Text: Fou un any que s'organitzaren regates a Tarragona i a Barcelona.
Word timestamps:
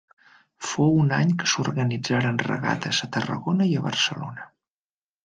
Fou 0.67 0.95
un 1.01 1.11
any 1.17 1.33
que 1.43 1.49
s'organitzaren 1.51 2.39
regates 2.47 3.03
a 3.07 3.09
Tarragona 3.17 3.69
i 3.73 3.77
a 3.81 3.85
Barcelona. 3.85 4.49